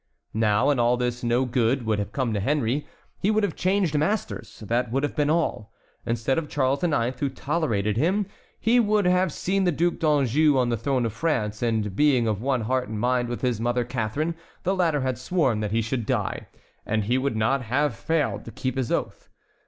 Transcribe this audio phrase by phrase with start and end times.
[0.33, 2.87] Now in all this no good would have come to Henry.
[3.19, 5.71] He would have changed masters, that would have been all.
[6.07, 7.19] Instead of Charles IX.
[7.19, 8.25] who tolerated him,
[8.59, 12.41] he would have seen the Duc d'Anjou on the throne of France, and being of
[12.41, 14.33] one heart and mind with his mother Catharine,
[14.63, 16.47] the latter had sworn that he should die,
[16.83, 19.29] and he would not have failed to keep his oath.